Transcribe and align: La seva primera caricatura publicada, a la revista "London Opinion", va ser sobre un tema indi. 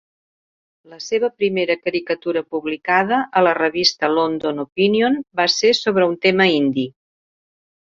La 0.93 0.97
seva 1.07 1.27
primera 1.41 1.75
caricatura 1.89 2.43
publicada, 2.55 3.19
a 3.41 3.45
la 3.49 3.53
revista 3.59 4.11
"London 4.15 4.65
Opinion", 4.65 5.21
va 5.43 5.49
ser 5.59 5.73
sobre 5.83 6.11
un 6.15 6.19
tema 6.27 6.51
indi. 6.57 6.91